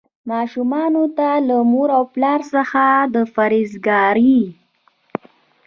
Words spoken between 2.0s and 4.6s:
پلار څخه د پرهیزګارۍ.